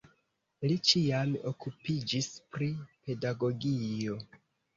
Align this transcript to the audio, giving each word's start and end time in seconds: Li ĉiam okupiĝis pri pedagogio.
Li 0.69 0.77
ĉiam 0.91 1.35
okupiĝis 1.51 2.31
pri 2.57 2.71
pedagogio. 2.87 4.19